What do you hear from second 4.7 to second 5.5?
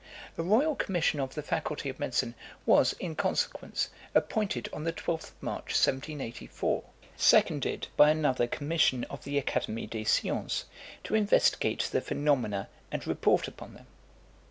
on the 12th of